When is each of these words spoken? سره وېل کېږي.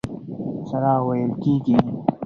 سره 0.69 0.93
وېل 1.05 1.31
کېږي. 1.43 1.77